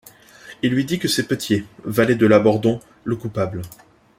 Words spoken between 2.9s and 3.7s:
le coupable.